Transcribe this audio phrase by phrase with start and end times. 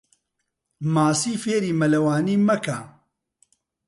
[0.93, 2.79] ماسی فێری مەلەوانی مەکە.